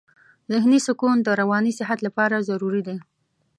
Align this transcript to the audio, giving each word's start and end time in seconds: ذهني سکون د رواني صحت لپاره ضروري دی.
ذهني 0.51 0.79
سکون 0.87 1.17
د 1.23 1.27
رواني 1.41 1.71
صحت 1.79 1.99
لپاره 2.07 2.45
ضروري 2.49 2.81
دی. 2.87 2.97